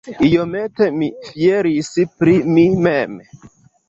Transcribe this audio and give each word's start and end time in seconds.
Iomete 0.27 0.85
mi 1.01 1.09
fieris 1.27 1.91
pri 2.21 2.33
mi 2.57 2.65
mem! 2.89 3.15